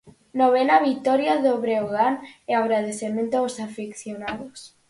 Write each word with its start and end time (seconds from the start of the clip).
Novena 0.39 0.75
vitoria 0.89 1.33
do 1.43 1.53
Breogán 1.63 2.13
e 2.49 2.51
agradecemento 2.55 3.33
aos 3.37 3.55
afeccionados. 3.67 4.59